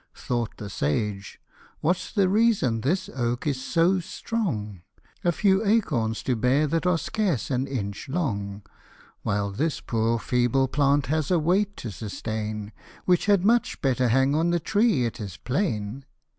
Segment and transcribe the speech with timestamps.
[0.15, 1.39] Thought the sage,"
[1.81, 4.81] What's the reason this oak is so strong
[5.23, 8.63] A few acorns to bear that are scarce an inch long;
[9.21, 12.71] While this poor feeble plant has a weight to sustain,
[13.05, 16.05] Which had much better hang on the tree, it is plain